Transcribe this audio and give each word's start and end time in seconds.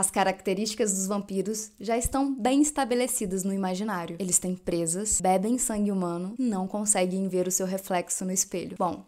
As 0.00 0.10
características 0.10 0.94
dos 0.94 1.06
vampiros 1.06 1.72
já 1.78 1.94
estão 1.94 2.34
bem 2.34 2.62
estabelecidas 2.62 3.44
no 3.44 3.52
imaginário. 3.52 4.16
Eles 4.18 4.38
têm 4.38 4.56
presas, 4.56 5.20
bebem 5.20 5.58
sangue 5.58 5.92
humano 5.92 6.34
e 6.38 6.42
não 6.42 6.66
conseguem 6.66 7.28
ver 7.28 7.46
o 7.46 7.50
seu 7.50 7.66
reflexo 7.66 8.24
no 8.24 8.32
espelho. 8.32 8.78
Bom, 8.78 9.04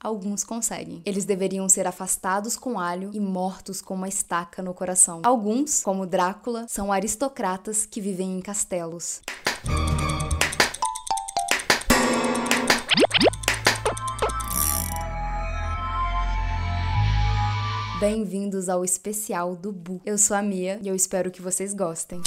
Alguns 0.00 0.44
conseguem. 0.44 1.02
Eles 1.04 1.24
deveriam 1.24 1.68
ser 1.68 1.88
afastados 1.88 2.56
com 2.56 2.78
alho 2.78 3.10
e 3.12 3.18
mortos 3.18 3.82
com 3.82 3.94
uma 3.94 4.06
estaca 4.06 4.62
no 4.62 4.72
coração. 4.72 5.22
Alguns, 5.24 5.82
como 5.82 6.06
Drácula, 6.06 6.66
são 6.68 6.92
aristocratas 6.92 7.84
que 7.84 8.00
vivem 8.00 8.38
em 8.38 8.40
castelos. 8.40 9.20
Bem-vindos 18.00 18.68
ao 18.68 18.84
especial 18.84 19.56
do 19.56 19.72
Bu. 19.72 20.00
Eu 20.06 20.16
sou 20.16 20.36
a 20.36 20.40
Mia 20.40 20.78
e 20.80 20.86
eu 20.86 20.94
espero 20.94 21.32
que 21.32 21.42
vocês 21.42 21.74
gostem. 21.74 22.20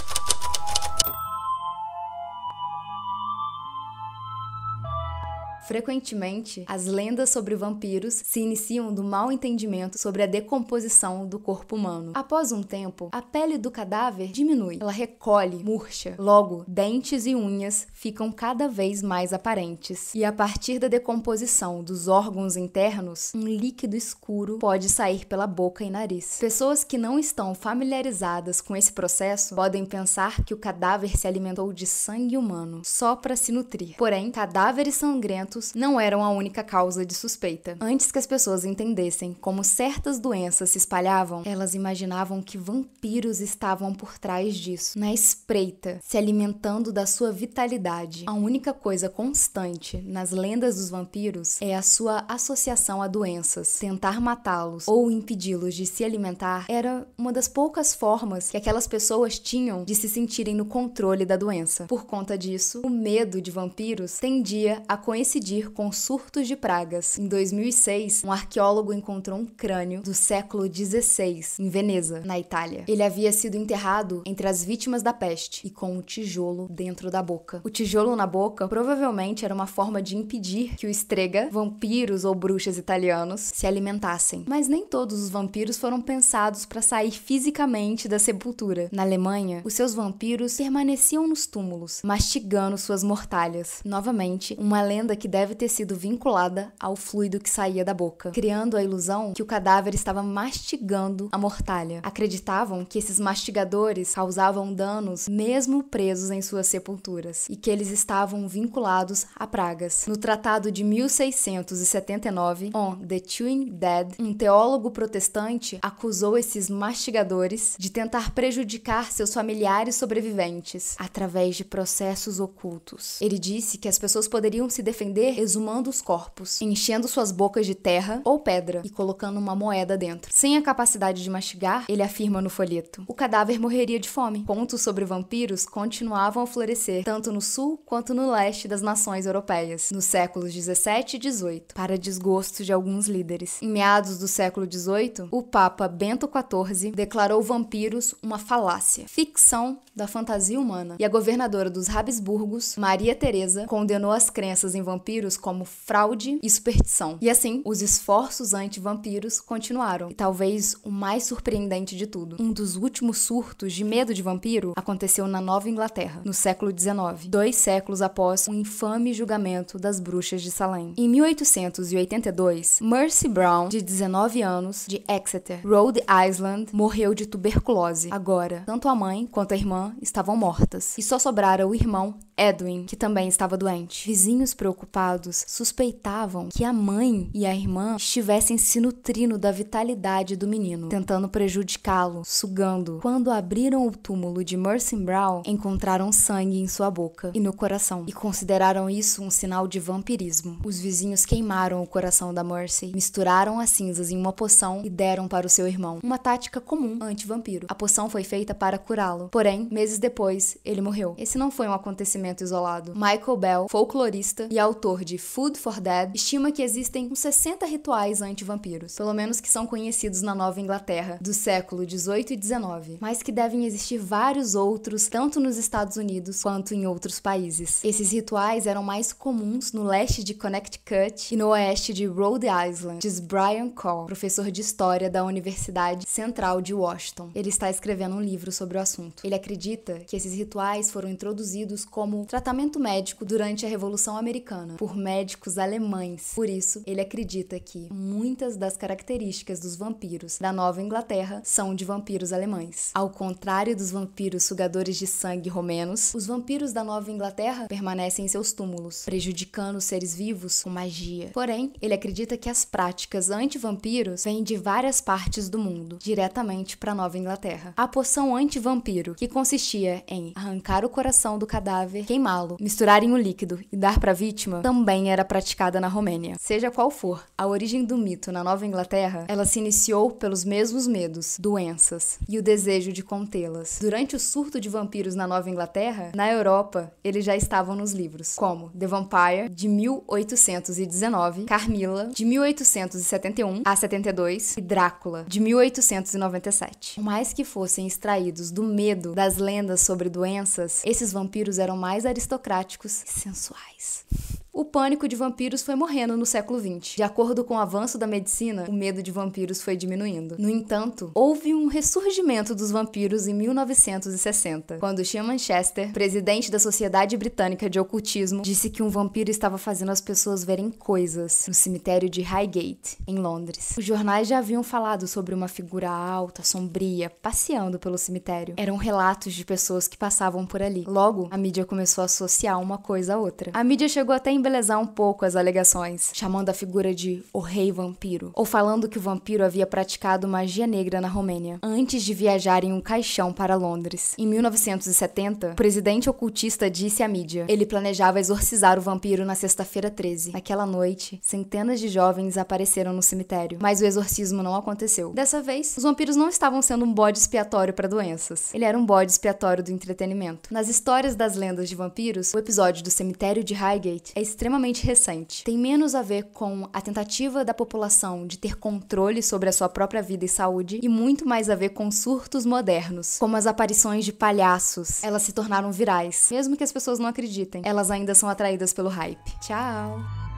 Frequentemente, 5.71 6.66
as 6.68 6.86
lendas 6.86 7.30
sobre 7.30 7.56
vampiros 7.56 8.16
se 8.25 8.42
iniciam 8.42 8.93
do 8.93 9.02
mal 9.02 9.32
entendimento 9.32 9.97
sobre 9.97 10.21
a 10.21 10.25
decomposição 10.25 11.25
do 11.25 11.39
corpo 11.39 11.78
humano. 11.78 12.11
Após 12.14 12.52
um 12.52 12.61
tempo, 12.61 13.07
a 13.10 13.21
pele 13.21 13.57
do 13.57 13.71
cadáver 13.71 14.34
diminui, 14.34 14.80
ela 14.82 14.92
recolhe, 14.92 15.64
murcha. 15.64 16.14
Logo, 16.20 16.66
dentes 16.68 17.25
e 17.25 17.34
unhas 17.34 17.88
ficam 17.94 18.34
cada 18.34 18.68
vez 18.68 19.02
mais 19.02 19.32
aparentes. 19.32 20.14
E 20.14 20.25
a 20.25 20.34
partir 20.34 20.78
da 20.78 20.89
decomposição 20.89 21.82
dos 21.82 22.10
órgãos 22.10 22.58
internos, 22.58 23.32
um 23.33 23.47
líquido 23.47 23.96
escuro 23.96 24.60
pode 24.60 24.89
sair 24.89 25.25
pela 25.25 25.47
boca 25.47 25.86
e 25.86 25.89
nariz. 25.89 26.36
Pessoas 26.38 26.83
que 26.83 26.97
não 26.97 27.18
estão 27.18 27.56
familiarizadas 27.56 28.60
com 28.60 28.75
esse 28.75 28.92
processo 28.92 29.56
podem 29.56 29.86
pensar 29.86 30.44
que 30.44 30.54
o 30.54 30.58
cadáver 30.58 31.18
se 31.18 31.28
alimentou 31.28 31.72
de 31.72 31.88
sangue 31.88 32.35
humano 32.35 32.81
só 32.83 33.16
para 33.16 33.38
se 33.38 33.53
nutrir. 33.53 33.95
Porém, 33.95 34.30
cadáveres 34.31 34.95
sangrentos 34.95 35.60
não 35.75 35.99
eram 35.99 36.23
a 36.23 36.29
única 36.29 36.63
causa 36.63 37.05
de 37.05 37.13
suspeita. 37.13 37.77
Antes 37.79 38.11
que 38.11 38.19
as 38.19 38.27
pessoas 38.27 38.65
entendessem 38.65 39.33
como 39.33 39.63
certas 39.63 40.19
doenças 40.19 40.69
se 40.69 40.77
espalhavam, 40.77 41.43
elas 41.45 41.73
imaginavam 41.73 42.41
que 42.41 42.57
vampiros 42.57 43.39
estavam 43.39 43.93
por 43.93 44.17
trás 44.17 44.55
disso, 44.55 44.97
na 44.97 45.13
espreita, 45.13 45.99
se 46.01 46.17
alimentando 46.17 46.91
da 46.91 47.05
sua 47.05 47.31
vitalidade. 47.31 48.23
A 48.27 48.33
única 48.33 48.73
coisa 48.73 49.09
constante 49.09 49.97
nas 49.97 50.31
lendas 50.31 50.75
dos 50.75 50.89
vampiros 50.89 51.61
é 51.61 51.75
a 51.75 51.81
sua 51.81 52.25
associação 52.27 53.01
a 53.01 53.07
doenças. 53.07 53.77
Tentar 53.79 54.19
matá-los 54.19 54.87
ou 54.87 55.11
impedi-los 55.11 55.75
de 55.75 55.85
se 55.85 56.03
alimentar 56.03 56.65
era 56.67 57.07
uma 57.17 57.31
das 57.31 57.47
poucas 57.47 57.93
formas 57.93 58.49
que 58.49 58.57
aquelas 58.57 58.87
pessoas 58.87 59.37
tinham 59.39 59.83
de 59.83 59.95
se 59.95 60.07
sentirem 60.07 60.55
no 60.55 60.65
controle 60.65 61.25
da 61.25 61.35
doença. 61.35 61.85
Por 61.85 62.05
conta 62.05 62.37
disso, 62.37 62.81
o 62.83 62.89
medo 62.89 63.41
de 63.41 63.51
vampiros 63.51 64.19
tendia 64.19 64.81
a 64.87 64.95
coincidir 64.95 65.50
com 65.59 65.91
surtos 65.91 66.47
de 66.47 66.55
pragas. 66.55 67.19
Em 67.19 67.27
2006, 67.27 68.23
um 68.23 68.31
arqueólogo 68.31 68.94
encontrou 68.94 69.38
um 69.38 69.45
crânio 69.45 70.02
do 70.02 70.13
século 70.13 70.63
XVI 70.71 71.44
em 71.59 71.69
Veneza, 71.69 72.21
na 72.23 72.39
Itália. 72.39 72.85
Ele 72.88 73.03
havia 73.03 73.31
sido 73.31 73.57
enterrado 73.57 74.22
entre 74.25 74.47
as 74.47 74.63
vítimas 74.63 75.03
da 75.03 75.11
peste 75.11 75.67
e 75.67 75.69
com 75.69 75.94
um 75.97 76.02
tijolo 76.02 76.67
dentro 76.69 77.11
da 77.11 77.22
boca. 77.22 77.59
O 77.63 77.69
tijolo 77.69 78.16
na 78.16 78.25
boca 78.25 78.67
provavelmente 78.67 79.44
era 79.44 79.53
uma 79.53 79.67
forma 79.67 80.02
de 80.02 80.16
impedir 80.16 80.75
que 80.75 80.88
o 80.88 80.89
estrega, 80.89 81.49
vampiros 81.52 82.23
ou 82.23 82.33
bruxas 82.33 82.77
italianos, 82.77 83.41
se 83.41 83.67
alimentassem. 83.67 84.45
Mas 84.47 84.67
nem 84.67 84.85
todos 84.85 85.22
os 85.22 85.29
vampiros 85.29 85.77
foram 85.77 85.99
pensados 85.99 86.66
para 86.66 86.81
sair 86.81 87.11
fisicamente 87.11 88.07
da 88.07 88.19
sepultura. 88.19 88.89
Na 88.91 89.02
Alemanha, 89.02 89.61
os 89.66 89.73
seus 89.73 89.94
vampiros 89.94 90.57
permaneciam 90.57 91.27
nos 91.27 91.45
túmulos, 91.45 92.02
mastigando 92.03 92.77
suas 92.77 93.03
mortalhas. 93.03 93.81
Novamente, 93.83 94.55
uma 94.59 94.81
lenda 94.81 95.16
que 95.16 95.27
deve 95.27 95.41
deve 95.42 95.56
ter 95.56 95.70
sido 95.70 95.95
vinculada 95.95 96.72
ao 96.79 96.96
fluido 96.96 97.40
que 97.40 97.50
saía 97.50 97.84
da 97.84 97.96
boca, 97.96 98.29
criando 98.29 98.78
a 98.78 98.84
ilusão 98.84 99.34
que 99.34 99.41
o 99.41 99.46
cadáver 99.46 99.96
estava 99.96 100.22
mastigando 100.22 101.29
a 101.31 101.38
mortalha. 101.38 102.00
Acreditavam 102.03 102.85
que 102.85 103.00
esses 103.00 103.19
mastigadores 103.19 104.13
causavam 104.13 104.72
danos 104.72 105.28
mesmo 105.28 105.81
presos 105.81 106.30
em 106.30 106.44
suas 106.44 106.68
sepulturas 106.68 107.47
e 107.50 107.56
que 107.56 107.72
eles 107.72 107.90
estavam 107.90 108.47
vinculados 108.47 109.25
a 109.35 109.47
pragas. 109.47 110.06
No 110.07 110.16
Tratado 110.16 110.72
de 110.72 110.84
1679, 110.84 112.69
On 112.75 112.97
the 112.97 113.19
Chewing 113.25 113.66
Dead, 113.66 114.13
um 114.19 114.35
teólogo 114.35 114.91
protestante 114.91 115.80
acusou 115.81 116.38
esses 116.38 116.69
mastigadores 116.69 117.75
de 117.80 117.90
tentar 117.90 118.30
prejudicar 118.35 119.12
seus 119.12 119.34
familiares 119.34 119.96
sobreviventes 119.96 120.96
através 121.00 121.56
de 121.56 121.66
processos 121.66 122.40
ocultos. 122.40 123.19
Ele 123.19 123.40
disse 123.40 123.80
que 123.80 123.88
as 123.88 123.97
pessoas 123.97 124.28
poderiam 124.28 124.69
se 124.69 124.84
defender 124.84 125.31
exumando 125.40 125.90
os 125.90 126.02
corpos, 126.02 126.62
enchendo 126.62 127.08
suas 127.08 127.31
bocas 127.31 127.66
de 127.66 127.75
terra 127.75 128.22
ou 128.24 128.40
pedra 128.40 128.81
e 128.84 128.90
colocando 128.90 129.38
uma 129.38 129.56
moeda 129.56 129.97
dentro. 129.97 130.31
Sem 130.34 130.58
a 130.58 130.62
capacidade 130.62 131.24
de 131.24 131.30
mastigar, 131.30 131.86
ele 131.88 132.03
afirma 132.03 132.42
no 132.42 132.50
folheto, 132.50 133.03
o 133.08 133.14
cadáver 133.14 133.59
morreria 133.59 134.00
de 134.00 134.09
fome. 134.09 134.44
Contos 134.46 134.81
sobre 134.81 135.06
vampiros 135.06 135.66
continuavam 135.66 136.44
a 136.44 136.47
florescer 136.47 137.03
tanto 137.03 137.31
no 137.31 137.42
sul 137.42 137.81
quanto 137.86 138.14
no 138.14 138.31
leste 138.31 138.68
das 138.68 138.81
nações 138.81 139.25
europeias, 139.25 139.90
nos 139.92 140.06
séculos 140.06 140.53
17 140.53 141.16
e 141.16 141.19
18, 141.19 141.74
para 141.74 141.98
desgosto 141.98 142.63
de 142.63 142.74
alguns 142.74 143.08
líderes. 143.08 143.62
Em 143.62 143.69
meados 143.69 144.18
do 144.18 144.28
século 144.28 144.66
18, 144.68 145.30
o 145.31 145.44
Papa 145.44 145.88
Bento 145.88 146.30
XIV 146.30 146.92
declarou 146.92 147.42
vampiros 147.42 148.16
uma 148.22 148.38
falácia, 148.38 149.06
ficção 149.08 149.80
da 149.96 150.08
fantasia 150.08 150.59
humana, 150.59 150.96
e 150.98 151.06
a 151.06 151.09
governadora 151.09 151.69
dos 151.69 151.90
Habsburgos, 151.90 152.75
Maria 152.78 153.13
Teresa, 153.13 153.66
condenou 153.68 154.12
as 154.12 154.30
crenças 154.30 154.74
em 154.74 154.81
vampiros 154.81 155.20
vampiros 155.21 155.37
como 155.37 155.65
fraude 155.65 156.39
e 156.41 156.49
superstição. 156.49 157.17
E 157.21 157.29
assim, 157.29 157.61
os 157.63 157.81
esforços 157.81 158.53
anti-vampiros 158.53 159.39
continuaram. 159.39 160.09
E 160.09 160.15
talvez 160.15 160.75
o 160.83 160.89
mais 160.89 161.23
surpreendente 161.25 161.95
de 161.95 162.07
tudo, 162.07 162.37
um 162.39 162.51
dos 162.51 162.75
últimos 162.75 163.19
surtos 163.19 163.73
de 163.73 163.83
medo 163.83 164.13
de 164.13 164.21
vampiro 164.21 164.73
aconteceu 164.75 165.27
na 165.27 165.39
Nova 165.39 165.69
Inglaterra, 165.69 166.21
no 166.25 166.33
século 166.33 166.71
XIX, 166.71 167.27
dois 167.27 167.55
séculos 167.55 168.01
após 168.01 168.47
o 168.47 168.53
infame 168.53 169.13
julgamento 169.13 169.77
das 169.77 169.99
bruxas 169.99 170.41
de 170.41 170.49
Salem. 170.49 170.93
Em 170.97 171.07
1882, 171.07 172.79
Mercy 172.81 173.27
Brown, 173.27 173.69
de 173.69 173.81
19 173.81 174.41
anos, 174.41 174.85
de 174.88 175.03
Exeter, 175.07 175.61
Rhode 175.65 176.01
Island, 176.27 176.73
morreu 176.73 177.13
de 177.13 177.25
tuberculose. 177.25 178.09
Agora, 178.11 178.63
tanto 178.65 178.88
a 178.88 178.95
mãe 178.95 179.27
quanto 179.27 179.53
a 179.53 179.57
irmã 179.57 179.93
estavam 180.01 180.35
mortas, 180.35 180.97
e 180.97 181.03
só 181.03 181.19
sobrara 181.19 181.67
o 181.67 181.75
irmão 181.75 182.15
Edwin, 182.38 182.85
que 182.85 182.95
também 182.95 183.27
estava 183.27 183.55
doente. 183.55 184.07
Vizinhos 184.07 184.53
preocupados 184.53 185.00
suspeitavam 185.47 186.50
que 186.50 186.63
a 186.63 186.73
mãe 186.73 187.29
e 187.34 187.45
a 187.45 187.56
irmã 187.56 187.95
estivessem 187.95 188.57
se 188.57 188.79
nutrindo 188.79 189.38
da 189.38 189.51
vitalidade 189.51 190.35
do 190.35 190.47
menino, 190.47 190.89
tentando 190.89 191.28
prejudicá-lo, 191.28 192.23
sugando. 192.25 193.00
Quando 193.01 193.31
abriram 193.31 193.88
o 193.88 193.91
túmulo 193.91 194.44
de 194.44 194.56
Mercy 194.56 194.95
Brown, 194.95 195.41
encontraram 195.45 196.12
sangue 196.12 196.59
em 196.59 196.67
sua 196.67 196.91
boca 196.91 197.31
e 197.34 197.39
no 197.39 197.53
coração 197.53 198.06
e 198.07 198.12
consideraram 198.12 198.89
isso 198.89 199.23
um 199.23 199.31
sinal 199.31 199.67
de 199.67 199.79
vampirismo. 199.79 200.59
Os 200.63 200.79
vizinhos 200.79 201.25
queimaram 201.25 201.81
o 201.81 201.88
coração 201.88 202.33
da 202.33 202.44
Mercy, 202.44 202.91
misturaram 202.94 203.59
as 203.59 203.69
cinzas 203.69 204.12
em 204.12 204.18
uma 204.18 204.33
poção 204.33 204.81
e 204.83 204.89
deram 204.89 205.28
para 205.28 205.47
o 205.47 205.50
seu 205.50 205.68
irmão, 205.68 206.00
uma 206.03 206.18
tática 206.18 206.59
comum 206.62 207.00
anti-vampiro. 207.01 207.68
A 207.69 207.75
poção 207.75 208.09
foi 208.09 208.23
feita 208.23 208.53
para 208.53 208.78
curá-lo, 208.78 209.29
porém, 209.29 209.68
meses 209.72 210.00
depois, 210.00 210.57
ele 210.63 210.81
morreu. 210.81 211.16
Esse 211.18 211.38
não 211.38 211.50
foi 211.51 211.68
um 211.68 211.73
acontecimento 211.73 212.44
isolado. 212.44 212.94
Michael 212.94 213.38
Bell, 213.38 213.68
folclorista 213.69 214.47
e 214.51 214.59
autor 214.59 214.91
de 215.00 215.18
Food 215.18 215.57
for 215.57 215.79
Dead, 215.79 216.12
estima 216.13 216.52
que 216.52 216.62
existem 216.62 217.07
uns 217.12 217.19
60 217.19 217.66
rituais 217.66 218.22
anti-vampiros, 218.22 218.96
pelo 218.96 219.13
menos 219.13 219.40
que 219.40 219.50
são 219.50 219.66
conhecidos 219.66 220.22
na 220.22 220.35
Nova 220.35 220.59
Inglaterra, 220.59 221.18
do 221.22 221.34
século 221.34 221.85
18 221.85 222.34
e 222.34 222.35
19, 222.35 222.97
mas 223.00 223.24
que 223.24 223.31
devem 223.31 223.66
existir 223.66 223.97
vários 223.97 224.56
outros, 224.56 225.07
tanto 225.07 225.39
nos 225.39 225.57
Estados 225.57 225.98
Unidos 225.98 226.42
quanto 226.44 226.74
em 226.74 226.86
outros 226.86 227.19
países. 227.19 227.83
Esses 227.83 228.12
rituais 228.12 228.68
eram 228.68 228.83
mais 228.83 229.13
comuns 229.13 229.71
no 229.71 229.83
leste 229.83 230.24
de 230.24 230.33
Connecticut 230.33 231.33
e 231.33 231.38
no 231.38 231.50
oeste 231.50 231.94
de 231.94 232.06
Rhode 232.06 232.48
Island, 232.48 233.00
diz 233.00 233.19
Brian 233.19 233.69
Cole, 233.69 234.07
professor 234.07 234.51
de 234.51 234.62
história 234.62 235.10
da 235.10 235.24
Universidade 235.24 236.06
Central 236.07 236.62
de 236.62 236.74
Washington. 236.74 237.30
Ele 237.33 237.50
está 237.50 237.69
escrevendo 237.69 238.15
um 238.15 238.21
livro 238.21 238.51
sobre 238.51 238.77
o 238.77 238.81
assunto. 238.81 239.25
Ele 239.25 239.36
acredita 239.36 240.00
que 240.00 240.15
esses 240.15 240.33
rituais 240.33 240.92
foram 240.92 241.10
introduzidos 241.10 241.86
como 241.86 242.25
tratamento 242.25 242.80
médico 242.80 243.24
durante 243.24 243.65
a 243.65 243.69
Revolução 243.69 244.18
Americana. 244.18 244.75
Por 244.81 244.98
médicos 244.98 245.60
alemães. 245.60 246.31
Por 246.33 246.50
isso, 246.50 246.81
ele 246.88 247.00
acredita 247.00 247.60
que 247.60 247.88
muitas 247.94 248.57
das 248.57 248.75
características 248.75 249.60
dos 249.60 249.75
vampiros 249.75 250.39
da 250.39 250.51
Nova 250.51 250.81
Inglaterra 250.81 251.39
são 251.45 251.75
de 251.75 251.86
vampiros 251.86 252.33
alemães. 252.33 252.89
Ao 252.95 253.07
contrário 253.07 253.75
dos 253.75 253.92
vampiros 253.92 254.44
sugadores 254.44 254.98
de 254.98 255.06
sangue 255.06 255.50
romenos, 255.50 256.16
os 256.16 256.25
vampiros 256.25 256.74
da 256.74 256.83
Nova 256.83 257.12
Inglaterra 257.12 257.68
permanecem 257.68 258.25
em 258.25 258.28
seus 258.28 258.54
túmulos, 258.54 259.06
prejudicando 259.06 259.75
os 259.75 259.83
seres 259.83 260.16
vivos 260.16 260.63
com 260.63 260.72
magia. 260.72 261.30
Porém, 261.31 261.74
ele 261.80 261.94
acredita 261.94 262.36
que 262.36 262.50
as 262.50 262.66
práticas 262.66 263.30
anti-vampiros 263.30 264.24
vêm 264.24 264.42
de 264.42 264.57
várias 264.57 265.00
partes 265.00 265.48
do 265.48 265.60
mundo, 265.60 266.00
diretamente 266.01 266.75
para 266.75 266.95
Nova 266.95 267.19
Inglaterra. 267.19 267.75
A 267.77 267.88
poção 267.88 268.36
anti-vampiro, 268.36 269.13
que 269.13 269.27
consistia 269.27 270.04
em 270.07 270.31
arrancar 270.34 270.84
o 270.84 270.89
coração 270.89 271.38
do 271.38 271.45
cadáver, 271.45 272.04
queimá-lo, 272.04 272.57
misturar 272.60 273.04
em 273.04 273.12
um 273.12 273.18
líquido 273.18 273.63
e 273.72 273.77
dar 273.77 274.00
para 274.00 274.10
a 274.10 274.16
vítima, 274.16 274.70
também 274.71 275.12
era 275.12 275.25
praticada 275.25 275.81
na 275.81 275.89
Romênia. 275.89 276.38
Seja 276.39 276.71
qual 276.71 276.89
for 276.89 277.25
a 277.38 277.45
origem 277.45 277.83
do 277.83 277.97
mito 277.97 278.31
na 278.31 278.41
Nova 278.41 278.65
Inglaterra, 278.65 279.25
ela 279.27 279.45
se 279.45 279.59
iniciou 279.59 280.12
pelos 280.12 280.45
mesmos 280.45 280.88
medos, 280.88 281.35
doenças 281.38 282.18
e 282.29 282.39
o 282.39 282.41
desejo 282.41 282.94
de 282.94 283.03
contê-las. 283.03 283.79
Durante 283.81 284.15
o 284.15 284.19
surto 284.19 284.62
de 284.62 284.69
vampiros 284.69 285.13
na 285.13 285.27
Nova 285.27 285.50
Inglaterra, 285.50 286.13
na 286.15 286.31
Europa, 286.31 286.89
eles 287.03 287.25
já 287.25 287.35
estavam 287.35 287.75
nos 287.75 287.91
livros, 287.91 288.35
como 288.35 288.69
The 288.69 288.88
Vampire, 288.88 289.50
de 289.50 289.68
1819, 289.68 291.44
Carmilla, 291.44 292.09
de 292.15 292.24
1871 292.24 293.63
a 293.65 293.75
72 293.75 294.56
e 294.56 294.62
Drácula, 294.62 295.25
de 295.27 295.41
1897. 295.41 296.95
Por 296.95 297.03
mais 297.03 297.33
que 297.33 297.44
fossem 297.44 297.85
extraídos 297.85 298.51
do 298.51 298.63
medo 298.63 299.13
das 299.13 299.35
lendas 299.35 299.81
sobre 299.81 300.07
doenças, 300.07 300.81
esses 300.85 301.12
vampiros 301.12 301.59
eram 301.59 301.75
mais 301.75 302.06
aristocráticos 302.06 303.03
e 303.03 303.09
sensuais 303.19 304.06
o 304.53 304.65
pânico 304.65 305.07
de 305.07 305.15
vampiros 305.15 305.62
foi 305.62 305.75
morrendo 305.75 306.18
no 306.18 306.25
século 306.25 306.59
XX. 306.59 306.95
De 306.95 307.03
acordo 307.03 307.44
com 307.44 307.56
o 307.56 307.59
avanço 307.59 307.98
da 307.98 308.06
medicina, 308.06 308.65
o 308.68 308.74
medo 308.74 309.01
de 309.01 309.09
vampiros 309.09 309.62
foi 309.62 309.77
diminuindo. 309.77 310.36
No 310.38 310.50
entanto, 310.50 311.09
houve 311.15 311.53
um 311.53 311.68
ressurgimento 311.68 312.53
dos 312.53 312.69
vampiros 312.69 313.27
em 313.27 313.33
1960, 313.33 314.77
quando 314.77 315.06
Sean 315.06 315.24
Manchester, 315.24 315.94
presidente 315.94 316.51
da 316.51 316.59
Sociedade 316.59 317.15
Britânica 317.15 317.69
de 317.69 317.80
Ocultismo, 317.80 318.42
disse 318.42 318.69
que 318.69 318.83
um 318.83 318.89
vampiro 318.89 319.31
estava 319.31 319.57
fazendo 319.57 319.92
as 319.92 320.01
pessoas 320.01 320.44
verem 320.44 320.69
coisas 320.69 321.45
no 321.48 321.53
cemitério 321.53 322.09
de 322.09 322.21
Highgate, 322.21 322.98
em 323.07 323.15
Londres. 323.15 323.75
Os 323.77 323.86
jornais 323.86 324.27
já 324.27 324.39
haviam 324.39 324.63
falado 324.63 325.07
sobre 325.07 325.33
uma 325.33 325.48
figura 325.48 325.89
alta, 325.89 326.44
sombria, 326.44 327.09
passeando 327.09 327.80
pelo 327.80 327.98
cemitério. 327.98 328.56
Eram 328.57 328.75
relatos 328.75 329.33
de 329.33 329.45
pessoas 329.45 329.88
que 329.88 329.98
passavam 329.98 330.45
por 330.45 330.62
ali. 330.62 330.83
Logo, 330.86 331.30
a 331.31 331.38
mídia 331.38 331.65
começou 331.65 332.01
a 332.01 332.06
associar 332.06 332.59
uma 332.59 332.77
coisa 332.77 333.15
a 333.15 333.18
outra. 333.18 333.51
A 333.53 333.63
mídia 333.63 333.88
chegou 333.88 334.13
até 334.13 334.31
embelezar 334.41 334.79
um 334.79 334.88
pouco 334.88 335.23
as 335.23 335.35
alegações, 335.35 336.09
chamando 336.13 336.49
a 336.49 336.53
figura 336.53 336.93
de 336.93 337.23
o 337.31 337.39
rei 337.39 337.71
vampiro, 337.71 338.31
ou 338.33 338.43
falando 338.43 338.89
que 338.89 338.97
o 338.97 339.01
vampiro 339.01 339.45
havia 339.45 339.67
praticado 339.67 340.27
magia 340.27 340.65
negra 340.65 340.99
na 340.99 341.07
Romênia, 341.07 341.59
antes 341.61 342.03
de 342.03 342.13
viajar 342.13 342.63
em 342.63 342.73
um 342.73 342.81
caixão 342.81 343.31
para 343.31 343.55
Londres. 343.55 344.15
Em 344.17 344.25
1970, 344.27 345.51
o 345.51 345.55
presidente 345.55 346.09
ocultista 346.09 346.69
disse 346.69 347.03
à 347.03 347.07
mídia: 347.07 347.45
ele 347.47 347.65
planejava 347.65 348.19
exorcizar 348.19 348.79
o 348.79 348.81
vampiro 348.81 349.23
na 349.23 349.35
sexta-feira 349.35 349.91
13. 349.91 350.31
Naquela 350.31 350.65
noite, 350.65 351.19
centenas 351.21 351.79
de 351.79 351.88
jovens 351.88 352.38
apareceram 352.38 352.93
no 352.93 353.03
cemitério, 353.03 353.59
mas 353.61 353.79
o 353.79 353.85
exorcismo 353.85 354.41
não 354.41 354.55
aconteceu. 354.55 355.13
Dessa 355.13 355.41
vez, 355.41 355.77
os 355.77 355.83
vampiros 355.83 356.15
não 356.15 356.29
estavam 356.29 356.61
sendo 356.63 356.83
um 356.83 356.91
bode 356.91 357.19
expiatório 357.19 357.73
para 357.73 357.88
doenças. 357.88 358.51
Ele 358.55 358.65
era 358.65 358.77
um 358.77 358.85
bode 358.85 359.11
expiatório 359.11 359.63
do 359.63 359.71
entretenimento. 359.71 360.51
Nas 360.51 360.67
histórias 360.67 361.15
das 361.15 361.35
lendas 361.35 361.69
de 361.69 361.75
vampiros, 361.75 362.33
o 362.33 362.39
episódio 362.39 362.83
do 362.83 362.89
cemitério 362.89 363.43
de 363.43 363.53
Highgate 363.53 364.13
é 364.15 364.21
extremamente 364.31 364.86
recente. 364.86 365.44
Tem 365.44 365.57
menos 365.57 365.94
a 365.94 366.01
ver 366.01 366.24
com 366.33 366.68
a 366.74 366.81
tentativa 366.81 367.45
da 367.45 367.54
população 367.54 368.25
de 368.25 368.38
ter 368.38 368.57
controle 368.57 369.22
sobre 369.22 369.50
a 369.50 369.51
sua 369.51 369.69
própria 369.69 370.01
vida 370.01 370.25
e 370.25 370.30
saúde 370.30 370.80
e 370.81 370.89
muito 370.89 371.25
mais 371.28 371.50
a 371.50 371.56
ver 371.56 371.69
com 371.69 371.92
surtos 371.92 372.45
modernos, 372.45 373.18
como 373.19 373.36
as 373.36 373.45
aparições 373.45 374.06
de 374.06 374.13
palhaços. 374.13 375.04
Elas 375.04 375.22
se 375.22 375.33
tornaram 375.33 375.72
virais, 375.72 376.30
mesmo 376.31 376.57
que 376.57 376.63
as 376.63 376.72
pessoas 376.72 376.98
não 376.98 377.07
acreditem. 377.07 377.62
Elas 377.66 377.92
ainda 377.92 378.16
são 378.16 378.30
atraídas 378.30 378.74
pelo 378.74 378.89
hype. 378.89 379.31
Tchau! 379.42 380.31